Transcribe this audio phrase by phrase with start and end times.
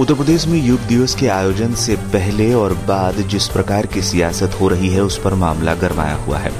[0.00, 4.56] उत्तर प्रदेश में योग दिवस के आयोजन से पहले और बाद जिस प्रकार की सियासत
[4.60, 6.50] हो रही है, उस पर मामला गरमाया हुआ है।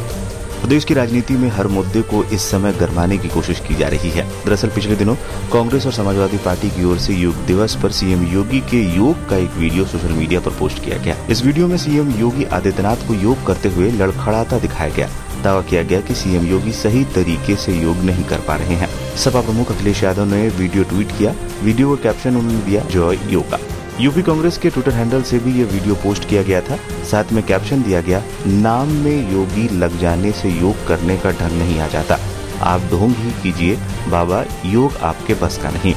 [0.61, 4.11] प्रदेश की राजनीति में हर मुद्दे को इस समय गरमाने की कोशिश की जा रही
[4.11, 5.15] है। दरअसल पिछले दिनों
[5.53, 9.37] कांग्रेस और समाजवादी पार्टी की ओर से योग दिवस पर सीएम योगी के योग का
[9.37, 13.15] एक वीडियो सोशल मीडिया पर पोस्ट किया गया। इस वीडियो में सीएम योगी आदित्यनाथ को
[13.15, 15.11] योग करते हुए लड़खड़ाता दिखाया गया।
[15.47, 18.89] दावा किया गया कि सीएम योगी सही तरीके से योग नहीं कर पा रहे हैं।
[19.17, 23.59] सपा प्रमुख अखिलेश यादव ने वीडियो ट्वीट किया, वीडियो का कैप्शन उन्होंने दिया, जॉय योगा।
[24.01, 26.79] यूपी कांग्रेस के ट्विटर हैंडल से भी ये वीडियो पोस्ट किया गया था।
[27.11, 31.59] साथ में कैप्शन दिया गया, नाम में योगी लग जाने से योग करने का ढंग
[31.59, 32.19] नहीं आ जाता।
[32.63, 33.79] आप ढोंग ही कीजिए,
[34.11, 35.95] बाबा, योग आपके बस का नहीं।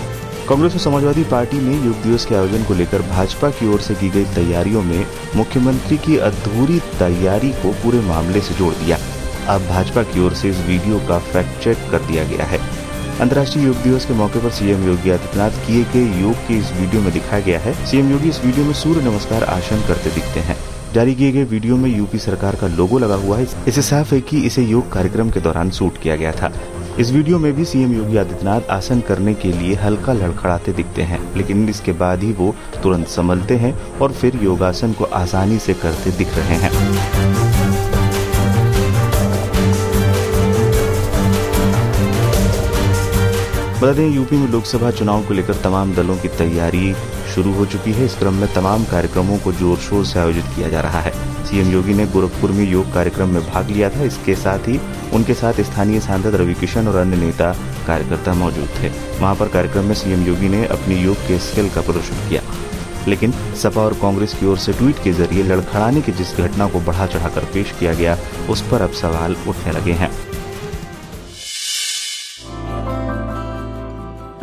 [0.49, 3.95] कांग्रेस और समाजवादी पार्टी ने योग दिवस के आयोजन को लेकर भाजपा की ओर से
[3.95, 5.05] की गई तैयारियों में
[5.35, 8.97] मुख्यमंत्री की अधूरी तैयारी को पूरे मामले से जोड़ दिया।
[9.49, 12.59] अब भाजपा की ओर से इस वीडियो का फैक्ट चेक कर दिया गया है।
[13.21, 17.01] अंतर्राष्ट्रीय योग दिवस के मौके पर सीएम योगी आदित्यनाथ किए गए योग के इस वीडियो
[17.01, 20.57] में दिखाया गया है। सीएम योगी इस वीडियो में सूर्य नमस्कार आसन करते दिखते हैं।
[20.93, 24.21] जारी किए गए वीडियो में यूपी सरकार का लोगो लगा हुआ है। इसे साफ़ है
[24.21, 26.51] कि इसे योग कार्यक्रम के दौरान शूट किया गया था।
[26.99, 31.21] इस वीडियो में भी सीएम योगी आदित्यनाथ आसन करने के लिए हल्का लड़खड़ाते दिखते हैं,
[31.37, 36.11] लेकिन इसके बाद ही वो तुरंत संभलते हैं और फिर योगासन को आसानी से करते
[36.17, 37.97] दिख रहे हैं।
[43.79, 46.93] बता दें, यूपी में लोकसभा चुनाव को लेकर तमाम दलों की तैयारी
[47.33, 50.69] शुरू हो चुकी है। इस क्रम में तमाम कार्यक्रमों को ज़ोर शोर से आयोजित किया
[50.69, 51.11] जा रहा है।
[51.45, 54.79] सीएम योगी ने गोरखपुर में योग कार्यक्रम में भाग लिया था। इसके साथ ही
[55.13, 57.51] उनके साथ स्थानीय सांसद रवि किशन और अन्य नेता
[57.87, 58.89] कार्यकर्ता मौजूद थे।
[59.19, 62.41] वहाँ पर कार्यक्रम में सीएम योगी ने अपनी योग के स्किल का प्रदर्शन किया।
[63.07, 66.79] लेकिन सपा और कांग्रेस की ओर से ट्वीट के ज़रिए लड़खड़ाने की जिस घटना को
[66.81, 68.17] बढ़ा चढ़ाकर पेश किया गया,
[68.49, 70.11] उस पर अब सवाल उठने लगे हैं।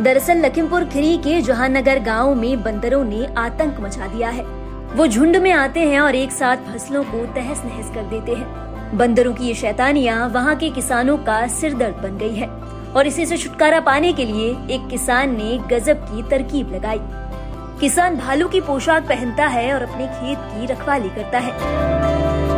[0.07, 4.43] दरअसल लखीमपुर खीरी के जहानगर गाँव में बंदरों ने आतंक मचा दिया है।
[4.95, 8.97] वो झुंड में आते हैं और एक साथ फ़सलों को तहस नहस कर देते हैं।
[8.99, 12.49] बंदरों की ये शैतानियाँ वहाँ के किसानों का सिरदर्द बन गई है
[12.93, 17.01] और इसी से छुटकारा पाने के लिए एक किसान ने गजब की तरकीब लगाई।
[17.81, 22.56] किसान भालू की पोशाक पहनता है और अपने खेत की रखवाली करता है।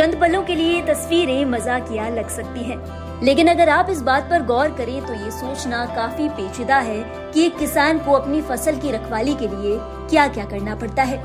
[0.00, 2.76] चंद पलों के लिए तस्वीरें मजाकिया लग सकती हैं,
[3.22, 7.02] लेकिन अगर आप इस बात पर गौर करें तो ये सोचना काफ़ी पेचीदा है
[7.32, 9.76] कि एक किसान को अपनी फ़सल की रखवाली के लिए
[10.10, 11.18] क्या क्या करना पड़ता है।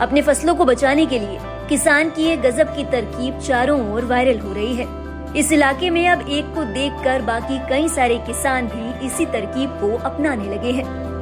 [0.00, 1.38] अपने फ़सलों को बचाने के लिए
[1.68, 4.88] किसान की ये गजब की तरकीब चारों ओर वायरल हो रही है।
[5.36, 9.96] इस इलाके में अब एक को देखकर बाकी कई सारे किसान भी इसी तरकीब को
[10.04, 11.12] अपनाने लगे हैं।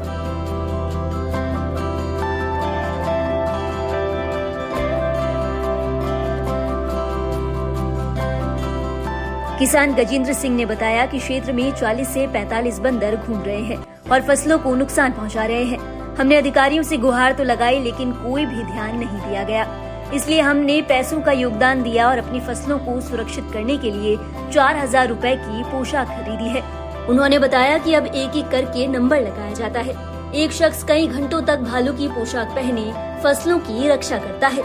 [9.63, 13.77] किसान गजेंद्र सिंह ने बताया कि क्षेत्र में 40 से 45 बंदर घूम रहे हैं
[14.11, 15.79] और फ़सलों को नुकसान पहुँचा रहे हैं।
[16.17, 19.67] हमने अधिकारियों से गुहार तो लगाई, लेकिन कोई भी ध्यान नहीं दिया गया।
[20.15, 24.17] इसलिए हमने पैसों का योगदान दिया और अपनी फ़सलों को सुरक्षित करने के लिए
[24.53, 26.63] चार हज़ार रूपए की पोशाक खरीदी है।
[27.07, 29.95] उन्होंने बताया कि अब एक एक करके नंबर लगाया जाता है।
[30.37, 32.91] एक शख्स कई घंटों तक भालू की पोशाक पहने
[33.23, 34.63] फ़सलों की रक्षा करता है।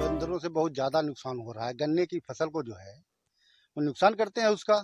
[0.00, 2.94] बंदरों से बहुत ज़्यादा नुकसान हो रहा है। गन्ने की फ़सल को जो है
[3.76, 4.76] वो नुकसान करते हैं उसका।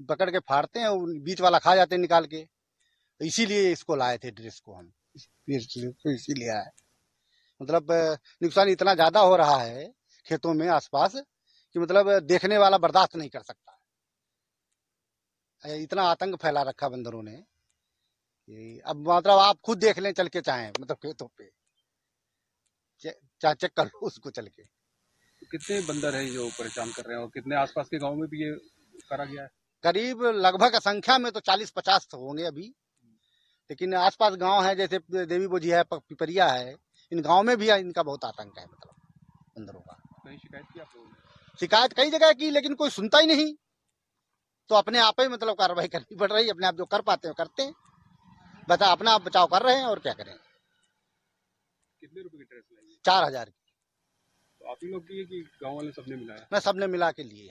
[0.00, 0.90] पकड़ के फाड़ते हैं
[1.22, 2.46] बीच वाला खा जाते हैं निकाल के।
[3.20, 4.92] इसीलिए इसको लाए थे ड्रेस को हम।
[5.48, 6.70] इसीलिए आए।
[7.60, 7.86] मतलब
[8.42, 9.86] नुकसान इतना ज़्यादा हो रहा है
[10.26, 13.76] खेतों में आसपास कि मतलब देखने वाला बर्दाश्त नहीं कर सकता।
[15.64, 17.36] इतना आतंक फैला रखा बंदरों ने
[18.86, 21.50] अब मतलब आप खुद देख लें, चल के चाहे मतलब खेतों पे।
[23.02, 24.62] चाहे चेक कर लो उसको चल के।
[25.52, 28.42] कितने बंदर हैं जो परेशान कर रहे हैं और कितने आसपास के गाँव में भी
[28.42, 28.50] ये
[29.10, 29.48] करा गया है?
[29.84, 32.72] करीब लगभग संख्या में तो चालीस पचास तो होंगे अभी।
[33.70, 36.74] लेकिन आसपास गाँव है जैसे देवी बोझी है पिपरिया है
[37.12, 38.94] इन गाँव में भी इनका बहुत आतंक है मतलब
[39.58, 43.54] बंदरों का। कहीं शिकायत की आप शिकायत कई जगह की लेकिन कोई सुनता ही नहीं।
[44.70, 47.28] तो अपने आप ही मतलब कार्रवाई करनी पड़ रही है अपने आप जो कर पाते
[47.28, 47.74] हैं करते हैं।
[48.68, 50.34] बता अपना आप बचाव कर रहे हैं और क्या करें।
[52.02, 52.64] कितने रुपए की ड्रेस
[53.04, 53.59] चार हज़ार की।
[54.60, 56.46] तो आप ही लोग की कि गाँव वाले सबने मिलाया?
[56.52, 57.50] मैं सबने मिला के लिए।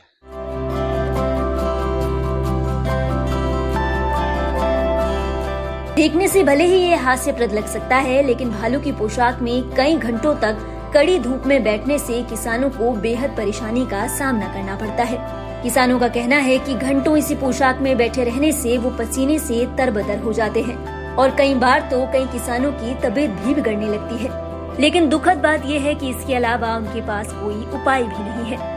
[5.96, 9.96] देखने से भले ही ये हास्यप्रद लग सकता है लेकिन भालू की पोशाक में कई
[9.96, 15.04] घंटों तक कड़ी धूप में बैठने से किसानों को बेहद परेशानी का सामना करना पड़ता
[15.04, 15.18] है।
[15.64, 19.66] किसानों का कहना है कि घंटों इसी पोशाक में बैठे रहने से वो पसीने से
[19.78, 24.24] तरबतर हो जाते हैं और कई बार तो कई किसानों की तबीयत भी बिगड़ने लगती
[24.24, 24.49] है।
[24.80, 28.68] लेकिन दुखद बात यह है कि इसके अलावा उनके पास कोई उपाय भी नहीं है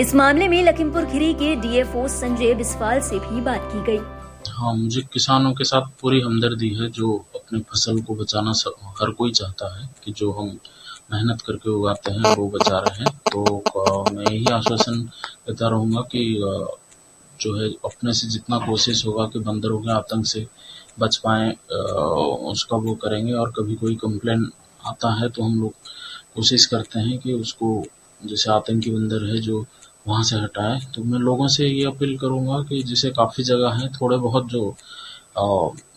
[0.00, 3.98] इस मामले में लखीमपुर खीरी के डीएफओ संजय बिस्वाल से भी बात की गई।
[4.52, 8.52] हाँ मुझे किसानों के साथ पूरी हमदर्दी है जो अपने फ़सल को बचाना
[9.00, 10.46] हर कोई चाहता है कि जो हम
[11.12, 15.00] मेहनत करके उगाते हैं, वो बचा रहे हैं तो मैं यही आश्वासन
[15.48, 16.22] देता रहूँगा कि
[17.40, 20.46] जो है, अपने से जितना कोशिश होगा कि बंदरों के आतंक से
[21.00, 21.50] बच पाए
[22.52, 24.50] उसका वो करेंगे और कभी कोई कंप्लेन
[24.88, 25.72] आता है तो हम लोग
[26.34, 27.84] कोशिश करते हैं कि उसको,
[28.20, 29.64] जैसे आतंकी बंदर है जो
[30.08, 33.88] वहाँ से हटाए। तो मैं लोगों से ये अपील करूँगा कि जैसे काफ़ी जगह है,
[33.92, 34.74] थोड़े बहुत जो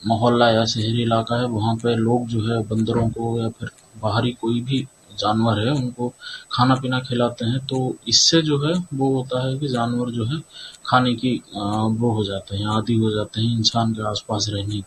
[0.08, 3.70] मोहल्ला या शहरी इलाका है, वहाँ पे लोग जो है बंदरों को या फिर
[4.02, 4.86] बाहरी कोई भी
[5.20, 6.10] जानवर है, उनको
[6.52, 10.40] खाना पीना खिलाते हैं तो इससे जो है, वो होता है कि जानवर जो है,
[10.88, 14.84] खाने की वो हो जाते हैं, आदि हो जाते हैं इंसान के आसपास रहने की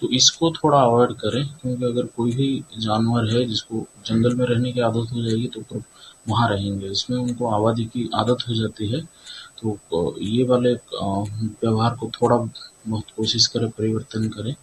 [0.00, 4.72] तो इसको थोड़ा अवॉइड करें, क्योंकि अगर कोई भी जानवर है जिसको जंगल में रहने
[4.72, 5.82] की आदत हो जाएगी तो
[6.28, 9.00] वहाँ रहेंगे। इसमें उनको आबादी की आदत हो जाती है
[9.58, 14.54] तो ये वाले व्यवहार को थोड़ा बहुत कोशिश करें, परिवर्तन करें।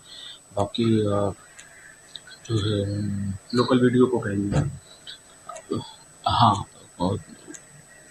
[0.58, 0.86] बाकी
[2.46, 2.78] जो है
[3.56, 4.62] लोकल वीडियो को कहेंगे।
[5.72, 6.66] हाँ
[7.00, 7.18] और,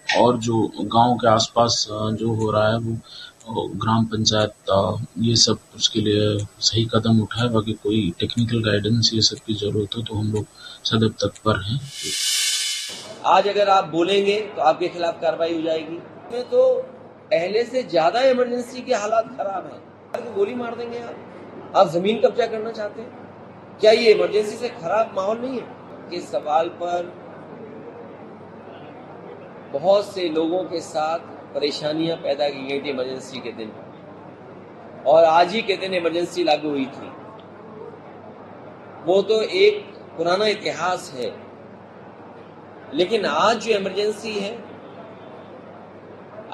[0.09, 0.57] और जो
[0.95, 4.71] गाँव के आसपास जो हो रहा है वो ग्राम पंचायत
[5.19, 9.97] ये सब उसके लिए सही कदम उठाए बाकी कोई टेक्निकल गाइडेंस ये सब की ज़रूरत
[9.97, 10.47] हो तो हम लोग
[10.85, 11.79] सदैव तत्पर हैं।
[13.27, 15.97] आज अगर आप बोलेंगे तो आपके खिलाफ कार्रवाई हो जाएगी।
[16.43, 16.63] तो
[17.31, 22.47] पहले से ज़्यादा इमरजेंसी के हालात खराब हैं। गोली मार देंगे आप। आप ज़मीन कब्जा
[22.47, 23.11] करना चाहते हैं?
[23.81, 25.67] क्या ये इमरजेंसी से खराब माहौल नहीं है?
[26.15, 27.13] इस सवाल पर
[29.73, 31.19] बहुत से लोगों के साथ
[31.55, 33.73] परेशानियाँ पैदा की गई थी इमरजेंसी के दिन।
[35.07, 37.09] और आज ही के दिन इमरजेंसी लागू हुई थी।
[39.05, 39.85] वो तो एक
[40.17, 41.37] पुराना इतिहास है।
[42.95, 44.65] लेकिन आज जो इमरजेंसी है,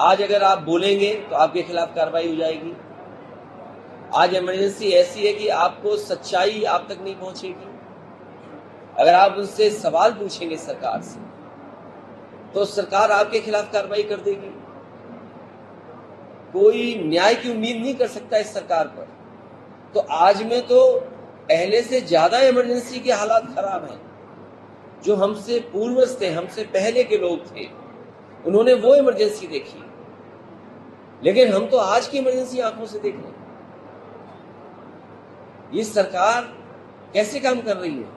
[0.01, 2.77] आज अगर आप बोलेंगे तो आपके खिलाफ कार्रवाई हो जाएगी।
[4.15, 7.69] आज इमरजेंसी ऐसी है कि आपको सच्चाई आप तक नहीं पहुंचेगी।
[8.99, 11.32] अगर आप उनसे सवाल पूछेंगे सरकार से
[12.55, 14.51] तो सरकार आपके खिलाफ कार्रवाई कर देगी।
[16.53, 19.07] कोई न्याय की उम्मीद नहीं कर सकता इस सरकार पर।
[19.95, 20.81] तो आज में तो
[21.49, 24.01] पहले से ज़्यादा इमरजेंसी के हालात खराब हैं।
[25.05, 27.67] जो हमसे पूर्वज थे, हमसे पहले के लोग थे,
[28.47, 29.83] उन्होंने वो इमरजेंसी देखी।
[31.23, 33.41] लेकिन हम तो आज की इमरजेंसी आँखों से देख रहे
[35.73, 36.43] ये सरकार
[37.15, 38.09] कैसे काम कर रही है?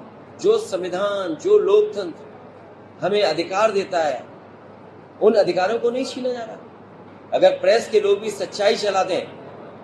[0.41, 2.23] जो संविधान, जो लोकतंत्र
[3.01, 4.23] हमें अधिकार देता है,
[5.21, 6.57] उन अधिकारों को नहीं छीना जा रहा।
[7.33, 9.21] अगर प्रेस के लोग भी सच्चाई चला दें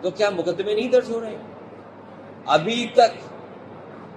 [0.04, 1.36] तो क्या मुकदमे नहीं दर्ज हो रहे
[2.50, 3.14] अभी तक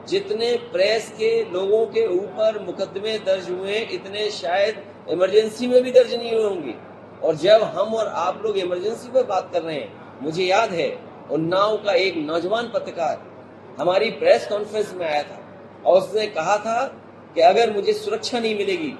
[0.09, 6.15] जितने प्रेस के लोगों के ऊपर मुकदमे दर्ज हुए इतने शायद इमरजेंसी में भी दर्ज
[6.15, 6.75] नहीं हुए होंगे।
[7.23, 10.89] और जब हम और आप लोग इमरजेंसी पर बात कर रहे हैं, मुझे याद है,
[11.31, 13.23] उन्नाव का एक नौजवान पत्रकार
[13.79, 15.39] हमारी प्रेस कॉन्फ्रेंस में आया था,
[15.87, 16.81] और उसने कहा था
[17.35, 18.93] कि अगर मुझे सुरक्षा नहीं मिलेगी,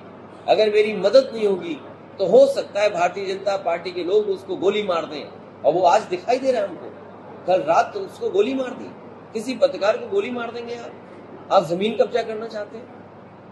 [0.49, 1.75] अगर मेरी मदद नहीं होगी
[2.19, 5.25] तो हो सकता है भारतीय जनता पार्टी के लोग उसको गोली मार दें।
[5.63, 6.91] और वो आज दिखाई दे रहा है हमको।
[7.47, 8.91] कल रात तो उसको गोली मार दी।
[9.33, 10.91] किसी पत्रकार को गोली मार देंगे आप?
[11.53, 12.87] आप ज़मीन कब्जा करना चाहते हैं?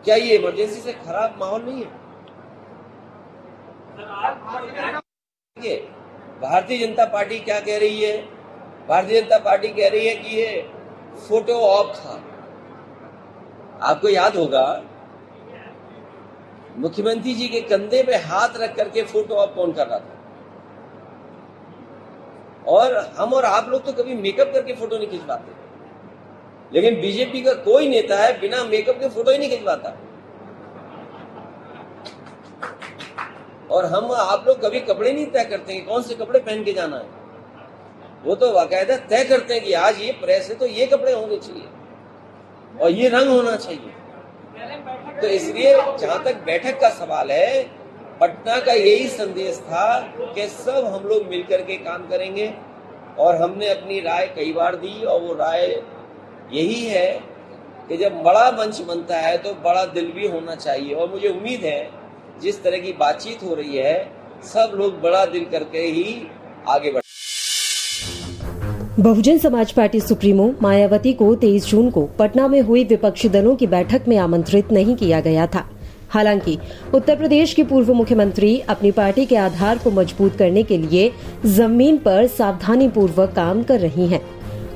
[0.04, 1.90] क्या ये इमरजेंसी से खराब माहौल नहीं है?
[6.42, 8.16] भारतीय जनता पार्टी क्या कह रही है?
[8.88, 10.46] भारतीय जनता पार्टी कह रही है कि ये
[11.28, 12.14] फ़ोटो ऑप था।
[13.82, 14.82] आपको याद होगा,
[16.76, 20.18] मुख्यमंत्री जी के कंधे पे हाथ रख करके फ़ोटो आप कौन कर रहा था।
[22.68, 25.52] और हम और आप लोग तो कभी मेकअप करके फ़ोटो नहीं खिंचवाते।
[26.72, 29.96] लेकिन बीजेपी का कोई नेता है, बिना मेकअप के फ़ोटो ही नहीं खिंचवाता।
[33.70, 36.72] और हम आप लोग कभी कपड़े नहीं तय करते कि कौन से कपड़े पहन के
[36.72, 37.06] जाना है।
[38.24, 41.36] वो तो बाकायदा तय करते हैं कि आज ये प्रेस है तो ये कपड़े होने
[41.36, 41.68] चाहिए।
[42.80, 47.62] और ये रंग होना चाहिए। तो इसलिए जहाँ तक बैठक का सवाल है,
[48.20, 49.98] पटना का यही संदेश था
[50.34, 52.52] कि सब हम लोग मिलकर के काम करेंगे
[53.18, 55.66] और हमने अपनी राय कई बार दी और वो राय
[56.52, 57.10] यही है
[57.88, 61.64] कि जब बड़ा मंच बनता है तो बड़ा दिल भी होना चाहिए। और मुझे उम्मीद
[61.64, 61.90] है
[62.42, 63.94] जिस तरह की बातचीत हो रही है,
[64.44, 66.22] सब लोग बड़ा दिल करके ही
[66.68, 67.01] आगे बढ़
[69.00, 73.66] बहुजन समाज पार्टी सुप्रीमो मायावती को 23 जून को पटना में हुई विपक्षी दलों की
[73.66, 75.64] बैठक में आमंत्रित नहीं किया गया था
[76.10, 76.58] हालाँकि,
[76.94, 81.10] उत्तर प्रदेश की पूर्व मुख्यमंत्री अपनी पार्टी के आधार को मज़बूत करने के लिए
[81.46, 84.20] ज़मीन पर सावधानी पूर्वक काम कर रही हैं।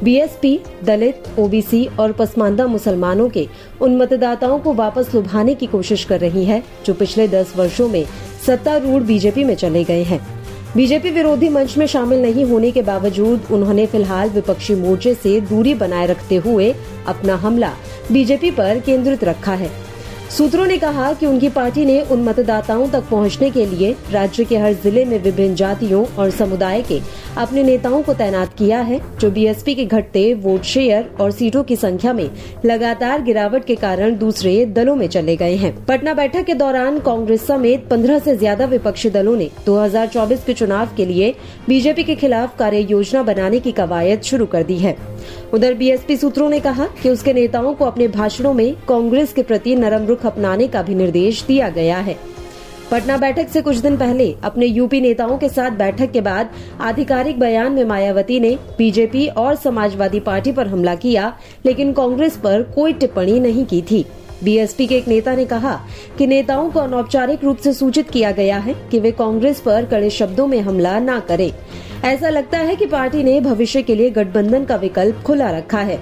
[0.04, 3.48] बीएसपी, दलित, ओबीसी और पसमानदा मुसलमानों के
[3.80, 8.04] उन मतदाताओं को वापस लुभाने की कोशिश कर रही है, जो पिछले दस वर्षों में
[8.46, 10.45] सत्तारूढ़ बीजेपी में चले गए हैं
[10.76, 15.74] बीजेपी विरोधी मंच में शामिल नहीं होने के बावजूद उन्होंने फ़िलहाल विपक्षी मोर्चे से दूरी
[15.74, 16.74] बनाए रखते हुए
[17.06, 17.72] अपना हमला
[18.12, 19.70] बीजेपी पर केंद्रित रखा है।
[20.30, 24.56] सूत्रों ने कहा कि उनकी पार्टी ने उन मतदाताओं तक पहुँचने के लिए राज्य के
[24.58, 27.00] हर ज़िले में विभिन्न जातियों और समुदाय के
[27.38, 31.76] अपने नेताओं को तैनात किया है। जो बीएसपी के घटते वोट शेयर और सीटों की
[31.76, 32.28] संख्या में
[32.64, 37.46] लगातार गिरावट के कारण दूसरे दलों में चले गए हैं। पटना बैठक के दौरान कांग्रेस
[37.46, 41.34] समेत पंद्रह ऐसी ज़्यादा विपक्षी दलों ने 2024 के चुनाव के लिए
[41.68, 44.96] बीजेपी के खिलाफ कार्य योजना बनाने की कवायद शुरू कर दी है।
[45.54, 49.74] उधर बीएसपी सूत्रों ने कहा कि उसके नेताओं को अपने भाषणों में कांग्रेस के प्रति
[49.74, 52.16] नरम रुख अपनाने का भी निर्देश दिया गया है।
[52.90, 57.38] पटना बैठक से कुछ दिन पहले अपने यूपी नेताओं के साथ बैठक के बाद आधिकारिक
[57.40, 62.92] बयान में मायावती ने बीजेपी और समाजवादी पार्टी पर हमला किया, लेकिन कांग्रेस पर कोई
[62.92, 64.04] टिप्पणी नहीं की थी।
[64.44, 65.80] बीएसपी के एक नेता ने कहा
[66.18, 70.10] कि नेताओं को अनौपचारिक रूप से सूचित किया गया है कि वे कांग्रेस पर कड़े
[70.10, 71.52] शब्दों में हमला न करें।
[72.06, 75.98] ऐसा लगता है कि पार्टी ने भविष्य के लिए गठबंधन का विकल्प खुला रखा है।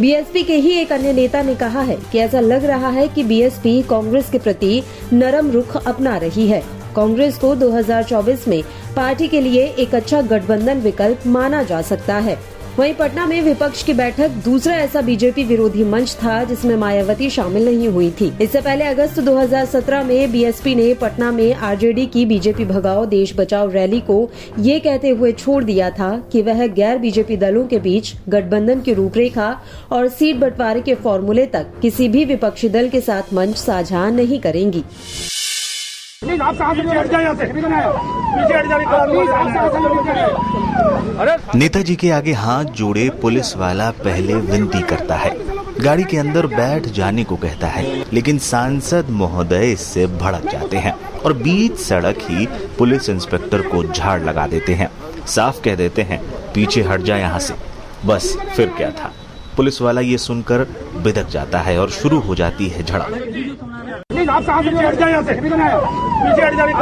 [0.00, 3.22] बीएसपी के ही एक अन्य नेता ने कहा है कि ऐसा लग रहा है कि
[3.22, 6.62] बीएसपी कांग्रेस के प्रति नरम रुख अपना रही है।
[6.96, 8.62] कांग्रेस को 2024 में
[8.96, 12.38] पार्टी के लिए एक अच्छा गठबंधन विकल्प माना जा सकता है।
[12.78, 17.64] वहीं पटना में विपक्ष की बैठक, दूसरा ऐसा बीजेपी विरोधी मंच था जिसमें मायावती शामिल
[17.64, 22.64] नहीं हुई थी। इससे पहले अगस्त 2017 में बीएसपी ने पटना में आरजेडी की बीजेपी
[22.64, 27.36] भगाओ, देश बचाओ रैली को ये कहते हुए छोड़ दिया था कि वह गैर बीजेपी
[27.36, 29.50] दलों के बीच गठबंधन की रूपरेखा
[29.92, 34.40] और सीट बंटवारे के फॉर्मूले तक किसी भी विपक्षी दल के साथ मंच साझा नहीं
[34.40, 34.84] करेंगी।
[41.54, 45.30] नेताजी के आगे हाथ जोड़े पुलिस वाला पहले विनती करता है।
[45.80, 50.94] गाड़ी के अंदर बैठ जाने को कहता है, लेकिन सांसद महोदय इससे भड़क जाते हैं
[51.14, 52.46] और बीच सड़क ही
[52.78, 54.90] पुलिस इंस्पेक्टर को झाड़ लगा देते हैं।
[55.26, 56.20] साफ़ कह देते हैं,
[56.54, 57.54] पीछे हट जा यहाँ से।
[58.06, 59.12] बस, फिर क्या था?
[59.56, 60.58] पुलिस वाला ये सुनकर
[60.96, 63.67] बिदक जाता है और शुरू हो जाती है झड़प
[64.26, 66.72] आप सांसद हट जाए यहाँ से। पीछे हट जाने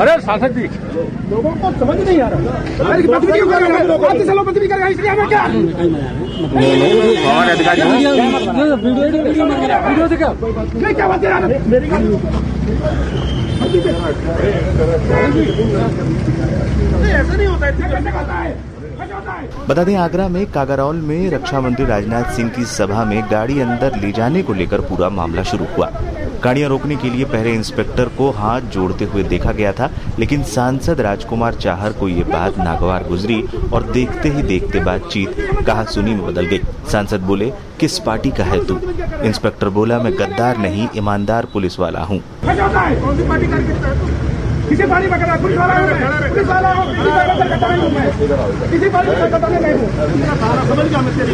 [0.00, 0.62] अरे सांसद जी।
[1.30, 2.38] लोगों को समझ नहीं आ रहा।
[2.92, 3.70] अरे बदतमीजी क्यों कर रहे।
[4.78, 5.42] हैं हैं इसलिए हमें क्या?
[7.32, 8.10] और अधिकारी वीडियो
[10.08, 10.28] दिखा
[10.94, 11.30] क्या बात है
[11.70, 11.86] मेरी
[17.10, 18.69] ऐसा नहीं होता है कैसे होता है?
[19.68, 24.00] बता दें, आगरा में कागारौल में रक्षा मंत्री राजनाथ सिंह की सभा में गाड़ी अंदर
[24.00, 25.90] ले जाने को लेकर पूरा मामला शुरू हुआ।
[26.44, 31.00] गाड़ियाँ रोकने के लिए पहले इंस्पेक्टर को हाथ जोड़ते हुए देखा गया था, लेकिन सांसद
[31.00, 33.42] राजकुमार चाहर को ये बात नागवार गुजरी
[33.72, 36.60] और देखते ही देखते बातचीत कहा सुनी में बदल गई।
[36.92, 38.78] सांसद बोले, किस पार्टी का है तू?
[39.24, 42.22] इंस्पेक्टर बोला, मैं गद्दार नहीं, ईमानदार पुलिस वाला हूँ
[44.70, 45.74] किसी पानी में करा पुलिस वाला
[46.28, 48.04] पुलिस वाला हो किसी पानी में कटा नहीं मैं
[48.70, 49.86] किसी पानी में कटा नहीं हूँ
[50.68, 51.32] समझ गया मैं तेरी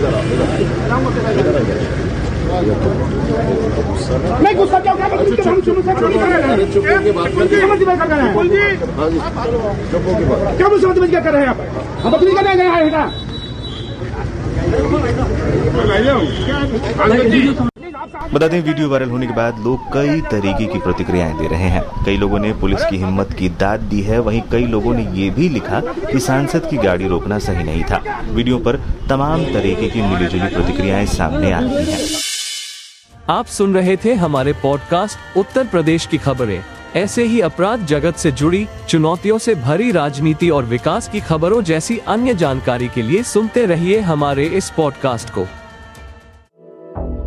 [4.45, 6.11] मैं गुस्सा क्या क्या मैं हम शुरू से बात कर
[8.09, 9.11] रहे हैं। हैं। हाँ।
[10.57, 11.61] क्या मुझे समझ में क्या कर रहे हैं आप?
[12.05, 12.85] हम अपनी करने गए हैं
[18.15, 21.83] बता दें वीडियो वायरल होने के बाद लोग कई तरीके की प्रतिक्रियाएँ दे रहे हैं।
[22.05, 25.31] कई लोगों ने पुलिस की हिम्मत की दाद दी है, वहीं कई लोगों ने ये
[25.31, 28.77] भी लिखा कि सांसद की गाड़ी रोकना सही नहीं था। वीडियो पर
[29.09, 31.99] तमाम तरीके की मिलीजुली प्रतिक्रियाएँ सामने आ रही है।
[33.31, 36.65] आप सुन रहे थे हमारे पॉडकास्ट उत्तर प्रदेश की खबरें।
[36.97, 41.99] ऐसे ही अपराध जगत से जुड़ी, चुनौतियों से भरी राजनीति और विकास की खबरों जैसी
[41.99, 45.47] अन्य जानकारी के लिए सुनते रहिए हमारे इस पॉडकास्ट को।